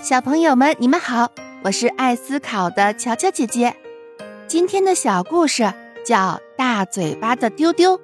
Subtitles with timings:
[0.00, 1.28] 小朋友们，你们好，
[1.64, 3.74] 我是爱思考的乔乔姐姐。
[4.46, 5.72] 今天的小故事
[6.06, 6.16] 叫
[6.56, 7.98] 《大嘴巴的丢丢》。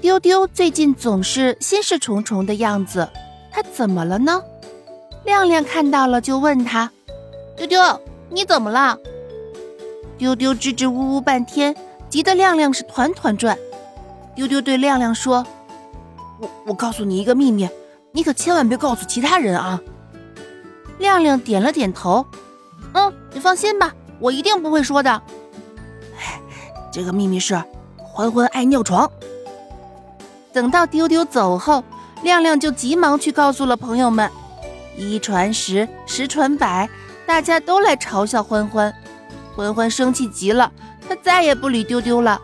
[0.00, 3.08] 丢丢最近总是心事重重的样子，
[3.52, 4.42] 他怎么了呢？
[5.24, 6.90] 亮亮看到了，就问他
[7.56, 8.98] ：“丢丢，你怎么了？”
[10.18, 11.76] 丢丢支支吾吾半天，
[12.10, 13.56] 急得亮亮是团团转。
[14.34, 15.46] 丢丢对亮亮说
[16.42, 17.68] ：“我我告诉你一个秘密，
[18.12, 19.80] 你可千万别告诉其他人啊。”
[20.98, 22.24] 亮亮点了点头，
[22.92, 25.20] 嗯，你放心吧，我一定不会说的。
[26.92, 27.60] 这个秘密是
[27.96, 29.10] 欢欢爱尿床。
[30.52, 31.82] 等到丢丢走后，
[32.22, 34.30] 亮亮就急忙去告诉了朋友们。
[34.96, 36.88] 一传十，十传百，
[37.26, 38.94] 大家都来嘲笑欢欢。
[39.56, 40.70] 欢欢生气极了，
[41.08, 42.40] 他再也不理丢丢了。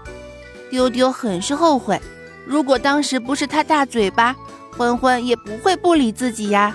[0.70, 2.00] 丢丢很是后悔，
[2.48, 4.34] 如果当时不是他大嘴巴，
[4.74, 6.74] 欢欢也不会不理自己呀。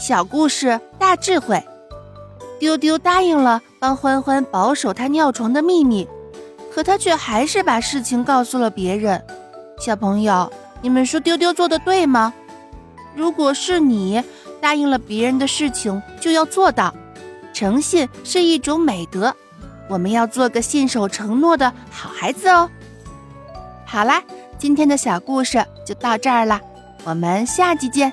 [0.00, 1.62] 小故事大智慧，
[2.58, 6.08] 丢丢答应了帮欢欢保守他尿床的秘密，
[6.74, 9.24] 可他却还是把事情告诉了别人。
[9.78, 12.34] 小朋友，你们说丢丢做的对吗？
[13.14, 14.20] 如果是你
[14.60, 16.92] 答应了别人的事情，就要做到。
[17.52, 19.32] 诚信是一种美德，
[19.88, 22.68] 我们要做个信守承诺的好孩子哦。
[23.84, 24.22] 好啦，
[24.60, 26.60] 今天的小故事就到这儿了，
[27.04, 28.12] 我们下集见。